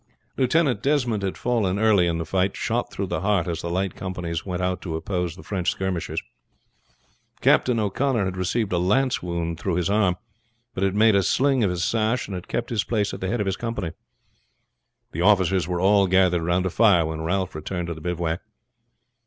Lieutenant 0.35 0.81
Desmond 0.81 1.21
had 1.21 1.37
fallen 1.37 1.77
early 1.77 2.07
in 2.07 2.17
the 2.17 2.25
fight, 2.25 2.57
shot 2.57 2.91
through 2.91 3.05
the 3.05 3.21
heart 3.21 3.47
as 3.47 3.61
the 3.61 3.69
light 3.69 3.93
companies 3.93 4.43
went 4.43 4.59
out 4.63 4.81
to 4.81 4.95
oppose 4.95 5.35
the 5.35 5.43
French 5.43 5.69
skirmishers. 5.69 6.19
Captain 7.39 7.79
O'Connor 7.79 8.25
had 8.25 8.35
received 8.35 8.73
a 8.73 8.79
lance 8.79 9.21
wound 9.21 9.59
through 9.59 9.75
his 9.75 9.91
arm; 9.91 10.15
but 10.73 10.83
had 10.83 10.95
made 10.95 11.13
a 11.13 11.21
sling 11.21 11.63
of 11.63 11.69
his 11.69 11.83
sash, 11.83 12.27
and 12.27 12.33
had 12.33 12.47
kept 12.47 12.71
his 12.71 12.83
place 12.83 13.13
at 13.13 13.21
the 13.21 13.27
head 13.27 13.41
of 13.41 13.45
his 13.45 13.55
company. 13.57 13.91
The 15.11 15.21
officers 15.21 15.67
were 15.67 15.79
all 15.79 16.07
gathered 16.07 16.41
round 16.41 16.65
a 16.65 16.71
fire 16.71 17.05
when 17.05 17.21
Ralph 17.21 17.53
returned 17.53 17.87
to 17.89 17.93
the 17.93 18.01
bivouac. 18.01 18.41